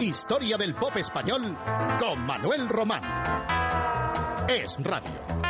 [0.00, 1.58] Historia del pop español
[1.98, 3.02] con Manuel Román.
[4.48, 5.49] Es Radio.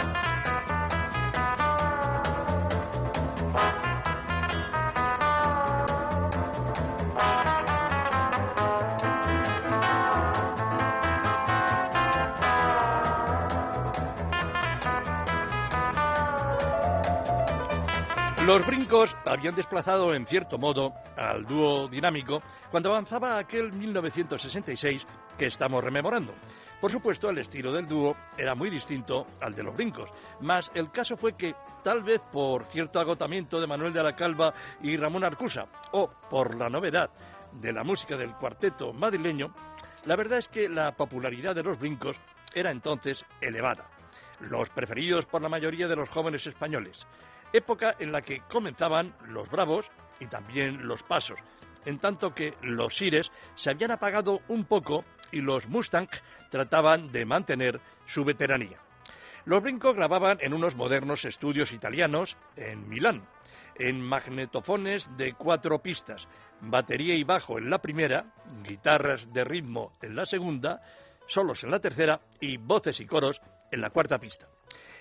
[18.51, 25.07] Los brincos habían desplazado en cierto modo al dúo dinámico cuando avanzaba aquel 1966
[25.39, 26.35] que estamos rememorando.
[26.81, 30.11] Por supuesto, el estilo del dúo era muy distinto al de los brincos,
[30.41, 34.53] mas el caso fue que, tal vez por cierto agotamiento de Manuel de la Calva
[34.83, 37.09] y Ramón Arcusa, o por la novedad
[37.53, 39.55] de la música del cuarteto madrileño,
[40.07, 42.17] la verdad es que la popularidad de los brincos
[42.53, 43.87] era entonces elevada,
[44.41, 47.07] los preferidos por la mayoría de los jóvenes españoles
[47.53, 49.91] época en la que comenzaban los bravos
[50.21, 51.39] y también los pasos,
[51.85, 56.09] en tanto que los sires se habían apagado un poco y los Mustang
[56.51, 58.79] trataban de mantener su veteranía.
[59.45, 63.27] Los brincos grababan en unos modernos estudios italianos en Milán,
[63.77, 66.29] en magnetofones de cuatro pistas,
[66.61, 68.27] batería y bajo en la primera,
[68.63, 70.83] guitarras de ritmo en la segunda,
[71.27, 74.49] solos en la tercera y voces y coros en la cuarta pista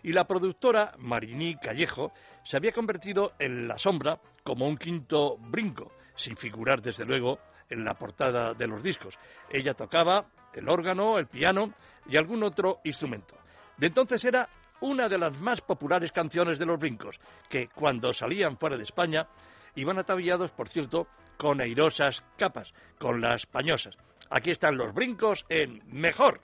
[0.03, 5.91] y la productora Marini Callejo se había convertido en la sombra como un quinto brinco,
[6.15, 7.39] sin figurar desde luego
[7.69, 9.15] en la portada de los discos.
[9.49, 11.71] Ella tocaba el órgano, el piano
[12.07, 13.35] y algún otro instrumento.
[13.77, 14.49] De entonces era
[14.81, 19.27] una de las más populares canciones de los brincos, que cuando salían fuera de España
[19.75, 23.95] iban ataviados, por cierto, con airosas capas, con las pañosas.
[24.29, 26.41] Aquí están los brincos en Mejor.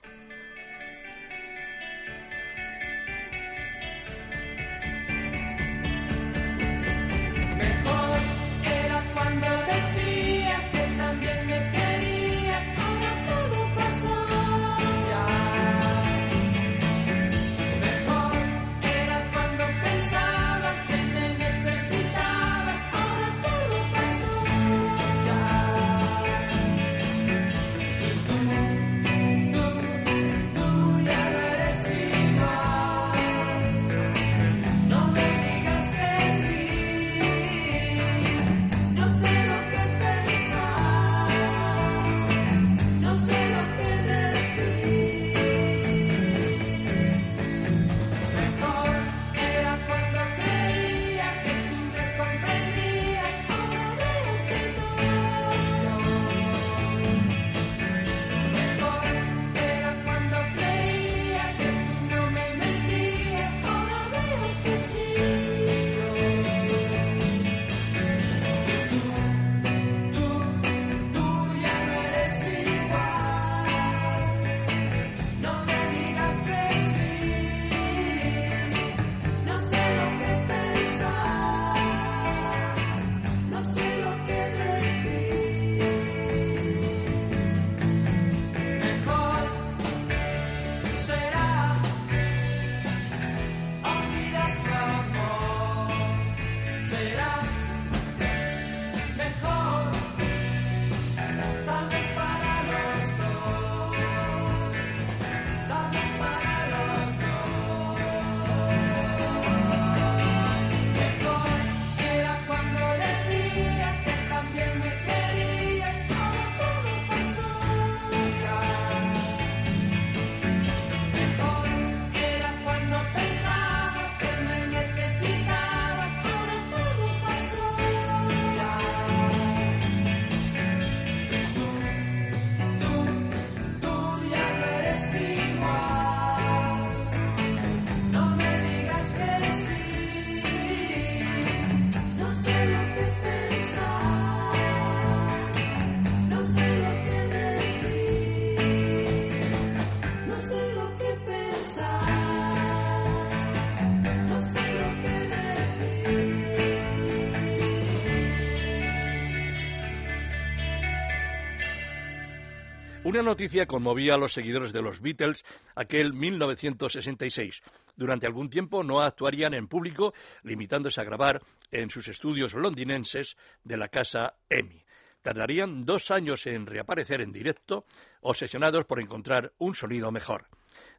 [163.06, 165.44] Una noticia conmovía a los seguidores de los Beatles
[165.76, 167.62] aquel 1966.
[167.94, 170.12] Durante algún tiempo no actuarían en público,
[170.42, 174.82] limitándose a grabar en sus estudios londinenses de la casa EMI.
[175.22, 177.84] Tardarían dos años en reaparecer en directo,
[178.22, 180.48] obsesionados por encontrar un sonido mejor.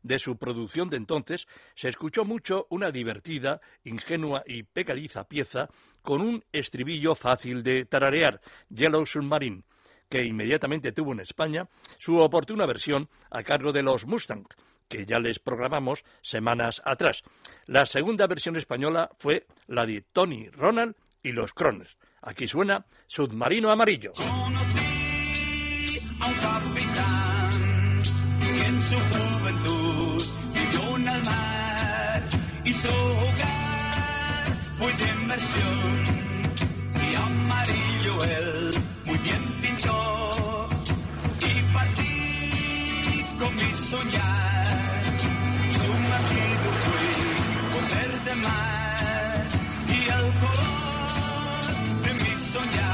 [0.01, 1.45] De su producción de entonces
[1.75, 5.67] se escuchó mucho una divertida, ingenua y pegadiza pieza
[6.03, 8.39] con un estribillo fácil de tararear,
[8.69, 9.63] Yellow Submarine,
[10.09, 11.67] que inmediatamente tuvo en España
[11.97, 14.45] su oportuna versión a cargo de los Mustang,
[14.87, 17.23] que ya les programamos semanas atrás.
[17.65, 21.97] La segunda versión española fue la de Tony Ronald y los Croners.
[22.21, 24.11] Aquí suena Submarino Amarillo.
[43.57, 44.67] Mi soñar.
[45.79, 47.09] Sumergido fui
[47.71, 49.47] por verde mar
[49.87, 51.63] y el color
[52.03, 52.86] de mi soñar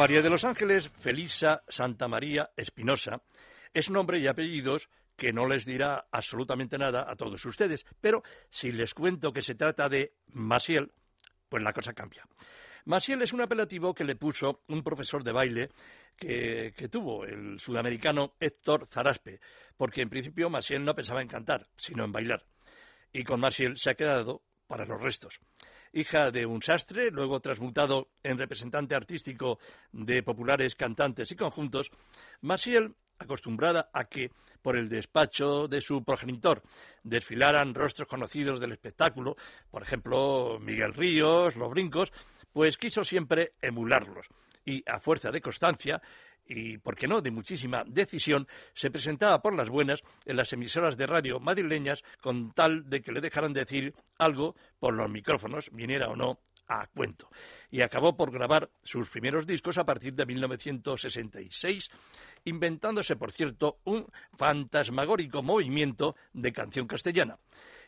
[0.00, 3.20] María de los Ángeles Felisa Santa María Espinosa
[3.74, 8.72] es nombre y apellidos que no les dirá absolutamente nada a todos ustedes, pero si
[8.72, 10.90] les cuento que se trata de Masiel,
[11.50, 12.26] pues la cosa cambia.
[12.86, 15.68] Masiel es un apelativo que le puso un profesor de baile
[16.16, 19.38] que, que tuvo el sudamericano Héctor Zaraspe,
[19.76, 22.42] porque en principio Masiel no pensaba en cantar, sino en bailar.
[23.12, 25.38] Y con Masiel se ha quedado para los restos.
[25.92, 29.58] Hija de un sastre, luego transmutado en representante artístico
[29.92, 31.90] de populares cantantes y conjuntos,
[32.42, 34.30] Masiel, acostumbrada a que,
[34.62, 36.62] por el despacho de su progenitor,
[37.02, 39.36] desfilaran rostros conocidos del espectáculo,
[39.70, 42.12] por ejemplo, Miguel Ríos, Los Brincos,
[42.52, 44.26] pues quiso siempre emularlos.
[44.64, 46.00] Y a fuerza de constancia,
[46.50, 50.96] y, por qué no, de muchísima decisión, se presentaba por las buenas en las emisoras
[50.96, 56.08] de radio madrileñas con tal de que le dejaran decir algo por los micrófonos, viniera
[56.08, 57.28] o no a cuento.
[57.70, 61.88] Y acabó por grabar sus primeros discos a partir de 1966,
[62.44, 67.38] inventándose, por cierto, un fantasmagórico movimiento de canción castellana.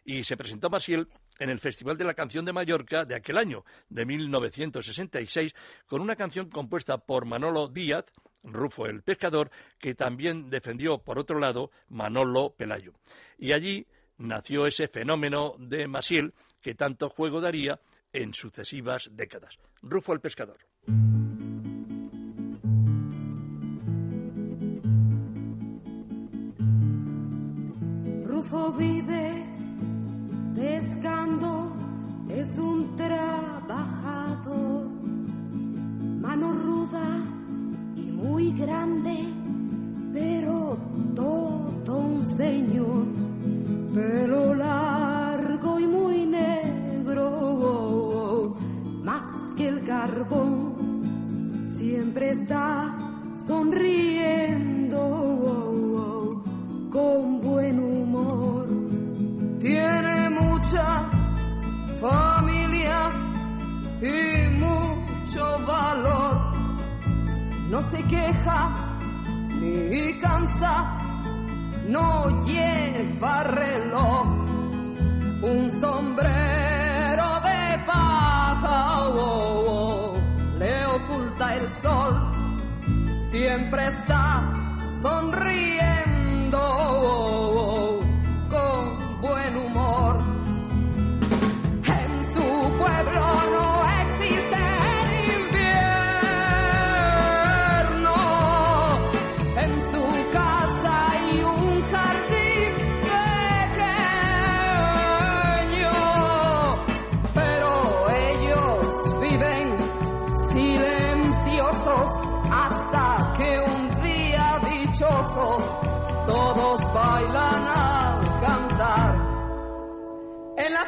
[0.05, 1.09] Y se presentó Masiel
[1.39, 5.53] en el Festival de la Canción de Mallorca de aquel año, de 1966,
[5.87, 8.05] con una canción compuesta por Manolo Díaz,
[8.45, 12.93] Rufo el Pescador, que también defendió, por otro lado, Manolo Pelayo.
[13.39, 13.87] Y allí
[14.19, 17.81] nació ese fenómeno de Masiel que tanto juego daría
[18.13, 19.59] en sucesivas décadas.
[19.83, 20.59] Rufo el Pescador.
[28.25, 29.22] Rufo vive
[30.63, 31.73] pescando,
[32.29, 34.87] es un trabajador,
[36.21, 37.19] mano ruda
[37.97, 39.17] y muy grande,
[40.13, 40.79] pero
[41.17, 43.07] todo un señor,
[43.93, 47.27] pelo largo y muy negro,
[49.03, 49.27] más
[49.57, 52.95] que el carbón, siempre está
[53.35, 54.62] sonriendo
[64.03, 66.37] y mucho valor.
[67.71, 68.75] No se queja
[69.61, 70.75] ni cansa,
[71.89, 74.27] no lleva reloj.
[75.43, 80.17] un sombrero de paja oh, oh,
[80.59, 82.15] le oculta el sol,
[83.31, 86.12] siempre está sonriendo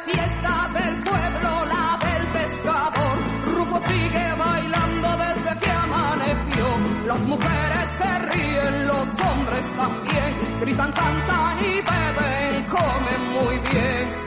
[0.05, 3.17] fiesta del pueblo, la del pescador,
[3.53, 6.67] Rufo sigue bailando desde que amaneció.
[7.07, 14.24] Las mujeres se ríen, los hombres también, gritan, cantan y beben, comen muy bien.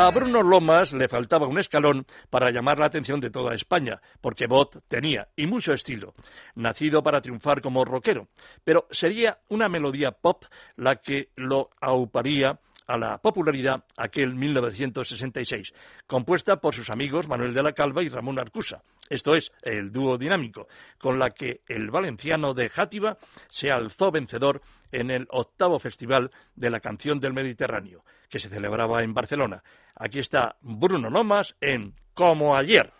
[0.00, 4.46] A Bruno Lomas le faltaba un escalón para llamar la atención de toda España, porque
[4.46, 6.14] voz tenía y mucho estilo,
[6.54, 8.28] nacido para triunfar como rockero,
[8.62, 10.44] pero sería una melodía pop
[10.76, 15.74] la que lo auparía a la popularidad aquel 1966,
[16.06, 18.84] compuesta por sus amigos Manuel de la Calva y Ramón Arcusa.
[19.10, 24.62] Esto es, el dúo dinámico, con la que el valenciano de Játiva se alzó vencedor
[24.92, 29.62] en el octavo Festival de la Canción del Mediterráneo, que se celebraba en Barcelona.
[29.94, 32.92] Aquí está Bruno Lomas en Como ayer.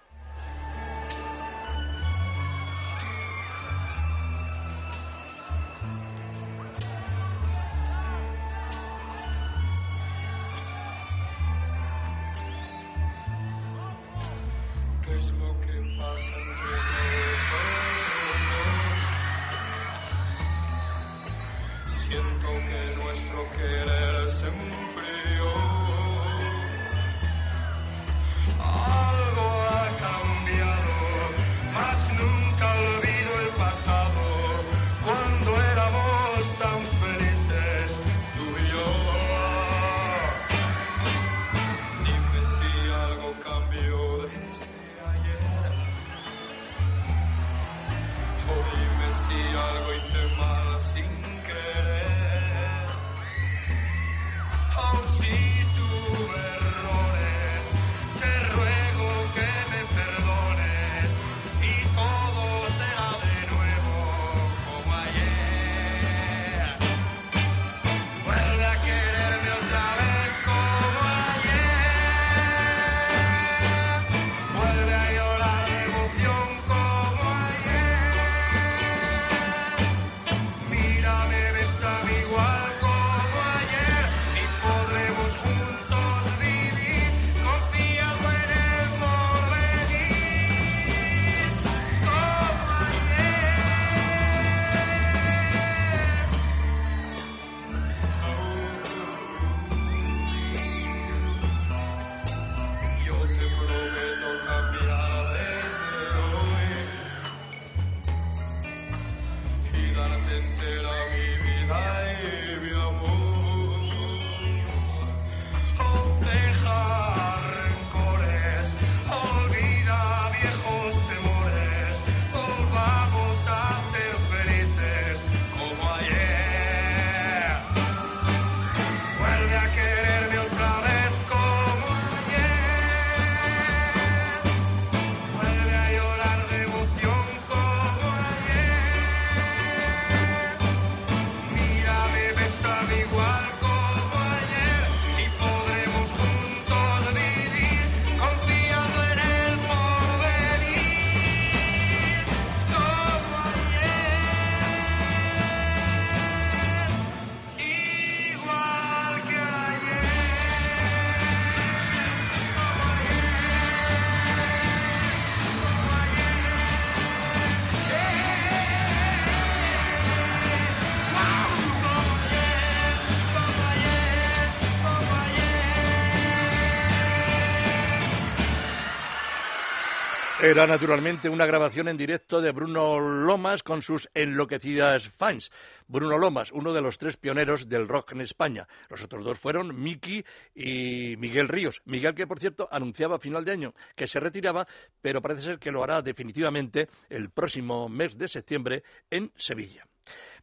[180.41, 185.51] Era naturalmente una grabación en directo de Bruno Lomas con sus enloquecidas fans.
[185.89, 188.69] Bruno Lomas, uno de los tres pioneros del rock en España.
[188.89, 191.83] Los otros dos fueron Miki y Miguel Ríos.
[191.87, 194.69] Miguel que, por cierto, anunciaba a final de año que se retiraba,
[195.03, 199.89] pero parece ser que lo hará definitivamente el próximo mes de septiembre en Sevilla.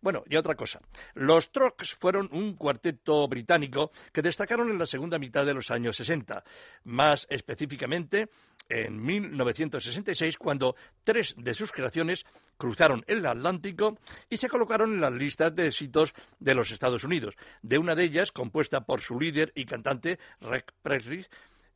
[0.02, 0.80] Bueno, y otra cosa.
[1.14, 5.96] Los Trucks fueron un cuarteto británico que destacaron en la segunda mitad de los años
[5.96, 6.44] 60.
[6.84, 8.30] Más específicamente,
[8.70, 12.26] en 1966, cuando tres de sus creaciones
[12.58, 13.98] cruzaron el Atlántico
[14.30, 17.36] y se colocaron en las listas de éxitos de los Estados Unidos.
[17.62, 21.26] De una de ellas, compuesta por su líder y cantante, Rick Presley,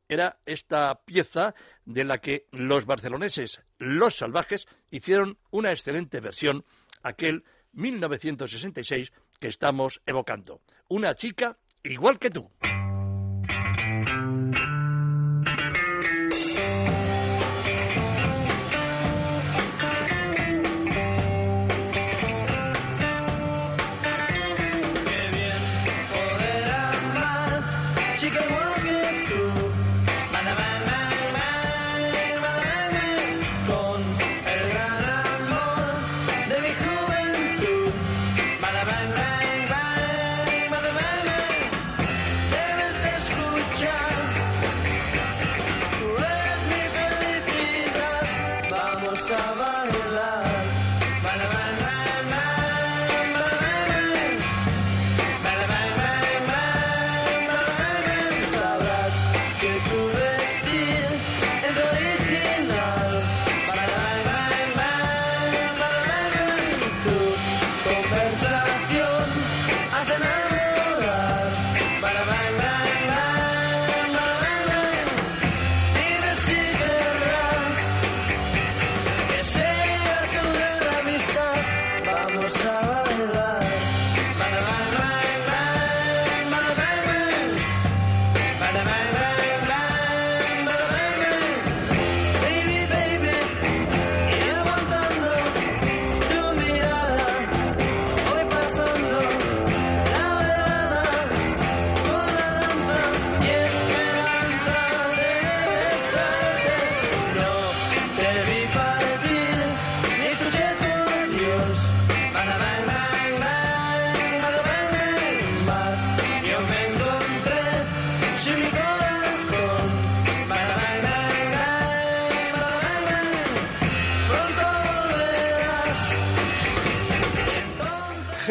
[0.07, 1.53] era esta pieza
[1.85, 6.65] de la que los barceloneses, los salvajes, hicieron una excelente versión
[7.03, 7.43] aquel
[7.73, 10.61] 1966 que estamos evocando.
[10.87, 12.49] Una chica igual que tú.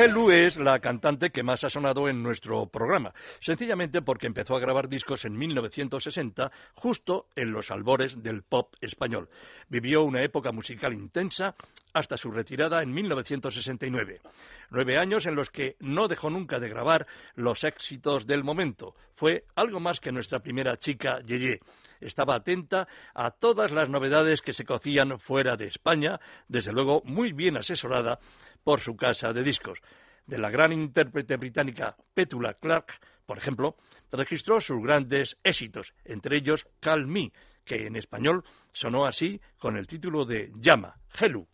[0.09, 4.59] Helu es la cantante que más ha sonado en nuestro programa, sencillamente porque empezó a
[4.59, 9.29] grabar discos en 1960, justo en los albores del pop español.
[9.68, 11.55] Vivió una época musical intensa
[11.92, 14.23] hasta su retirada en 1969.
[14.71, 18.94] Nueve años en los que no dejó nunca de grabar los éxitos del momento.
[19.14, 21.61] Fue algo más que nuestra primera chica Yeye
[22.01, 27.33] estaba atenta a todas las novedades que se cocían fuera de España, desde luego muy
[27.33, 28.18] bien asesorada
[28.68, 29.81] por su casa de discos.
[30.26, 33.78] De la gran intérprete británica Petula Clark, por ejemplo,
[34.12, 37.33] registró sus grandes éxitos, entre ellos Call Me,
[37.64, 41.48] que en español sonó así con el título de Llama, Helu.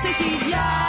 [0.00, 0.87] Te lo pienses y llama.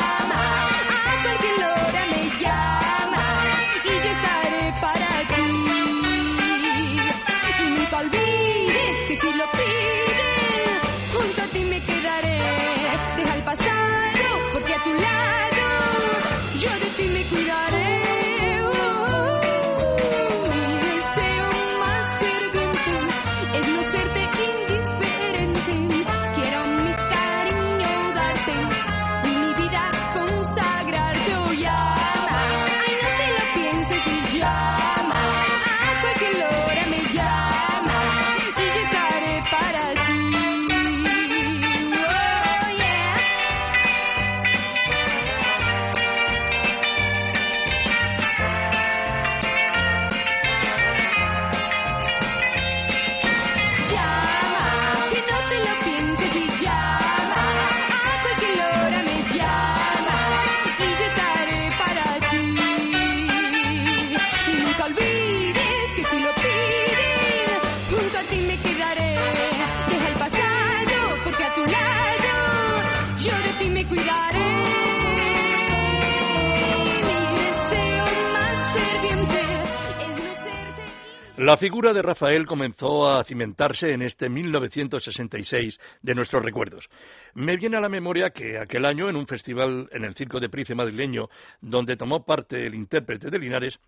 [81.49, 86.87] La figura de Rafael comenzó a cimentarse en este 1966 de nuestros recuerdos.
[87.33, 90.49] Me viene a la memoria que aquel año, en un festival en el Circo de
[90.49, 91.27] Price madrileño,
[91.59, 93.79] donde tomó parte el intérprete de Linares,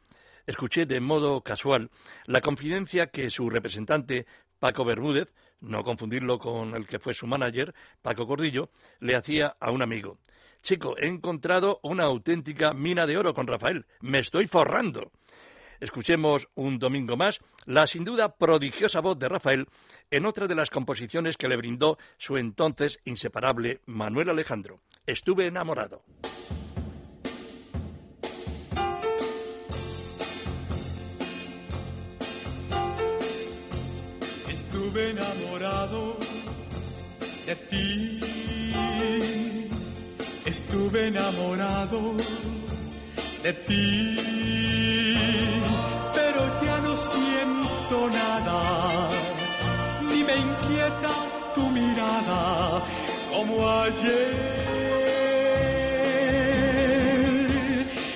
[0.47, 1.91] escuché de modo casual
[2.25, 4.25] la confidencia que su representante,
[4.57, 8.71] Paco Bermúdez, no confundirlo con el que fue su manager, Paco Cordillo,
[9.01, 10.17] le hacía a un amigo.
[10.63, 13.85] Chico, he encontrado una auténtica mina de oro con Rafael.
[13.99, 15.11] Me estoy forrando.
[15.81, 19.67] Escuchemos un domingo más la sin duda prodigiosa voz de Rafael
[20.11, 24.79] en otra de las composiciones que le brindó su entonces inseparable Manuel Alejandro.
[25.07, 26.03] Estuve enamorado.
[34.47, 36.17] Estuve enamorado
[37.47, 38.19] de ti.
[40.45, 42.15] Estuve enamorado
[43.41, 44.60] de ti.
[48.09, 48.59] Nada.
[50.09, 51.13] Ni me inquieta
[51.55, 52.41] tu mirada
[53.31, 54.31] como ayer.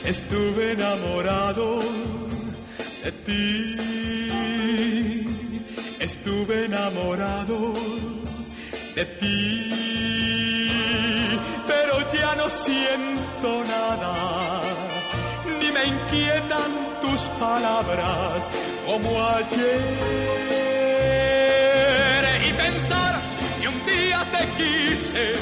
[0.05, 1.79] Estuve enamorado
[3.03, 3.75] de ti.
[5.99, 7.73] Estuve enamorado
[8.95, 9.71] de ti,
[11.67, 14.13] pero ya no siento nada,
[15.86, 16.71] inquietan
[17.02, 18.50] tus palabras
[18.86, 19.82] como ayer.
[22.48, 23.19] Y pensar
[23.60, 25.34] que un día te quise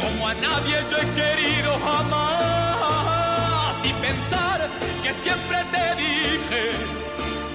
[0.00, 3.76] como a nadie yo he querido jamás.
[3.84, 4.68] Y pensar
[5.02, 6.62] que siempre te dije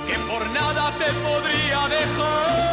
[0.08, 2.72] que por nada te podría dejar.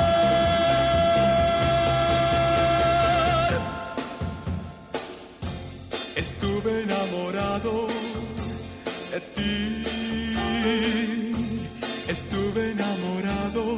[6.17, 7.98] Estuve enamorado
[9.13, 9.83] de ti.
[12.09, 13.77] Estuve enamorado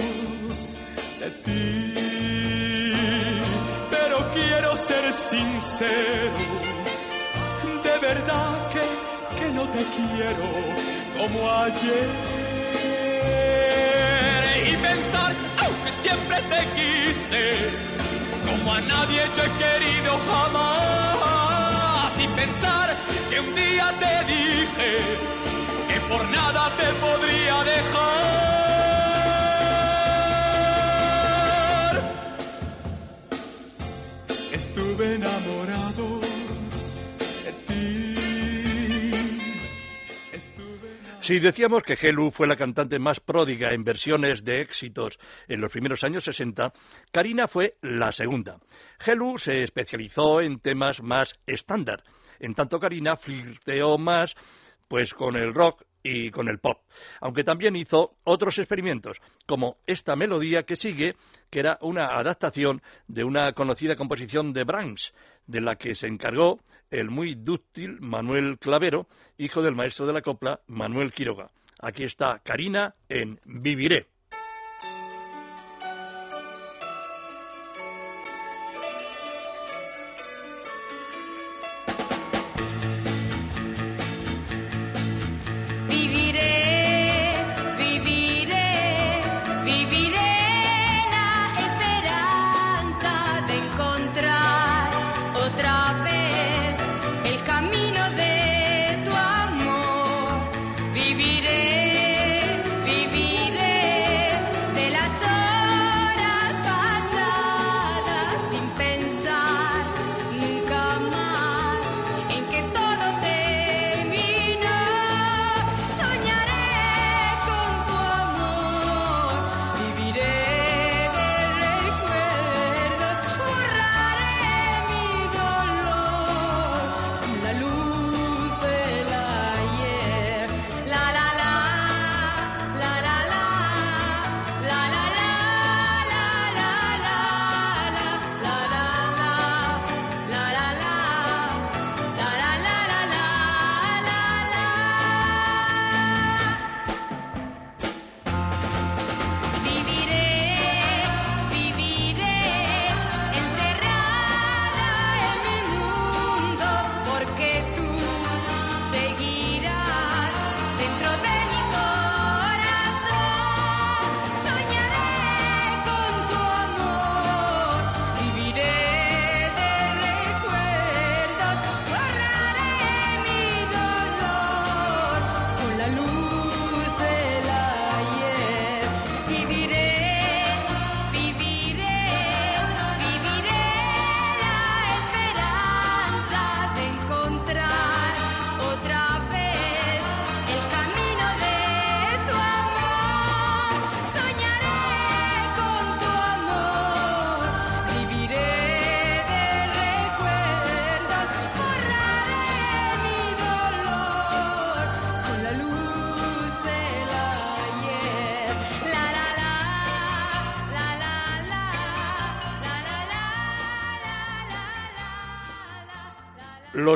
[1.20, 2.94] de ti.
[3.90, 6.38] Pero quiero ser sincero.
[7.84, 8.84] De verdad que,
[9.38, 10.48] que no te quiero
[11.18, 12.08] como ayer
[14.66, 17.52] y pensar, aunque siempre te quise,
[18.46, 22.12] como a nadie yo he querido jamás.
[22.18, 22.94] Y pensar
[23.30, 24.19] que un día te
[26.10, 28.20] por nada te podría dejar.
[34.52, 36.20] Estuve enamorado
[37.44, 38.16] de ti.
[40.32, 40.88] Estuve.
[41.20, 45.70] Si decíamos que Helu fue la cantante más pródiga en versiones de éxitos en los
[45.70, 46.72] primeros años 60,
[47.12, 48.58] Karina fue la segunda.
[49.06, 52.02] Helu se especializó en temas más estándar,
[52.40, 54.34] en tanto Karina flirteó más
[54.88, 56.78] pues con el rock y con el pop,
[57.20, 61.14] aunque también hizo otros experimentos, como esta melodía que sigue,
[61.50, 65.12] que era una adaptación de una conocida composición de Brahms,
[65.46, 66.60] de la que se encargó
[66.90, 69.06] el muy dúctil Manuel Clavero,
[69.38, 71.50] hijo del maestro de la copla Manuel Quiroga.
[71.80, 74.06] Aquí está Karina en Viviré.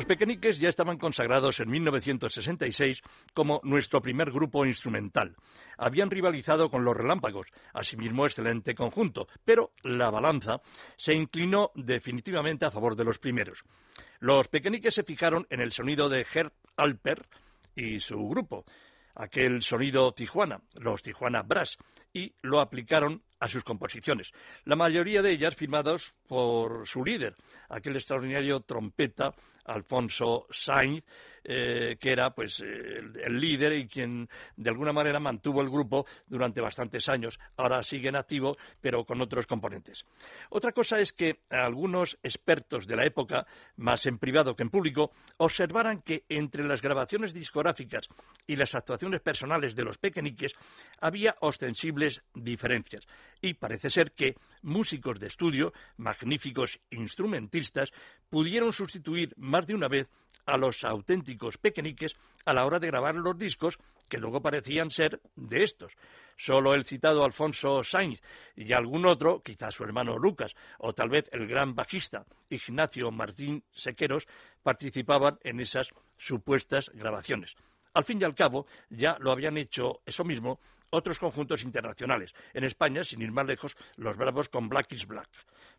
[0.04, 3.00] Los Pequeñiques ya estaban consagrados en 1966
[3.32, 5.34] como nuestro primer grupo instrumental.
[5.78, 10.60] Habían rivalizado con los Relámpagos, asimismo excelente conjunto, pero la balanza
[10.98, 13.64] se inclinó definitivamente a favor de los primeros.
[14.20, 17.26] Los Pequeñiques se fijaron en el sonido de Herb Alper
[17.74, 18.66] y su grupo,
[19.14, 21.76] aquel sonido Tijuana, los Tijuana Brass,
[22.12, 24.32] y lo aplicaron a sus composiciones.
[24.64, 27.36] La mayoría de ellas firmadas por su líder,
[27.68, 31.04] aquel extraordinario trompeta Alfonso Sainz,
[31.44, 36.06] eh, que era pues el, el líder y quien de alguna manera mantuvo el grupo
[36.26, 37.38] durante bastantes años.
[37.56, 40.04] Ahora sigue en activo, pero con otros componentes.
[40.50, 45.12] Otra cosa es que algunos expertos de la época, más en privado que en público,
[45.36, 48.08] observaran que entre las grabaciones discográficas
[48.46, 50.52] y las actuaciones personales de los pequeñiques
[51.00, 53.06] había ostensibles diferencias.
[53.40, 57.92] Y parece ser que músicos de estudio, magníficos instrumentistas,
[58.30, 60.08] pudieron sustituir más de una vez
[60.46, 63.78] a los auténticos pequeñiques a la hora de grabar los discos
[64.08, 65.96] que luego parecían ser de estos.
[66.36, 68.20] Solo el citado Alfonso Sainz
[68.56, 73.62] y algún otro, quizás su hermano Lucas, o tal vez el gran bajista Ignacio Martín
[73.72, 74.26] Sequeros,
[74.62, 77.54] participaban en esas supuestas grabaciones.
[77.94, 80.58] Al fin y al cabo, ya lo habían hecho eso mismo
[80.90, 82.34] otros conjuntos internacionales.
[82.52, 85.28] En España, sin ir más lejos, los Bravos con Black is Black.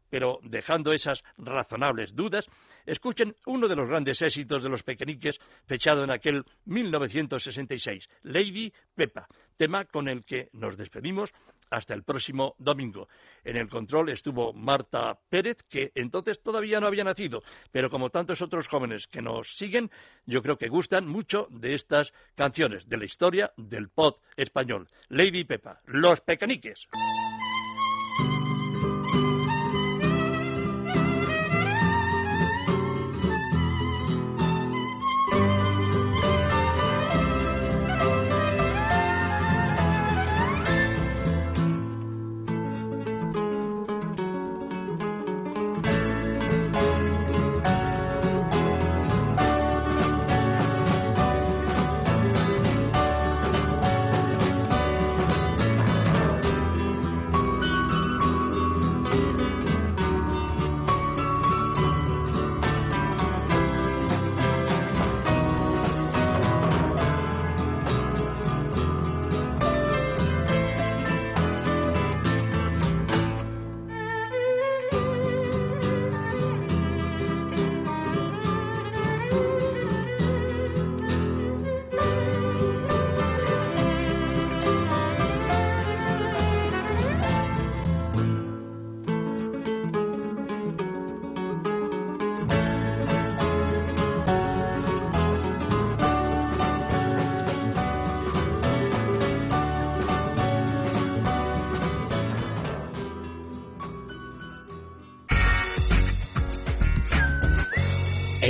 [0.10, 2.50] Pero dejando esas razonables dudas,
[2.86, 9.28] escuchen uno de los grandes éxitos de los pequeñiques fechado en aquel 1966, Lady Pepa,
[9.58, 11.34] tema con el que nos despedimos
[11.70, 13.08] hasta el próximo domingo.
[13.44, 18.42] En el control estuvo Marta Pérez, que entonces todavía no había nacido, pero como tantos
[18.42, 19.92] otros jóvenes que nos siguen,
[20.26, 24.88] yo creo que gustan mucho de estas canciones, de la historia del pop español.
[25.10, 26.88] Lady Pepa, Los Pequeñiques.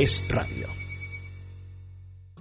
[0.06, 0.55] Es.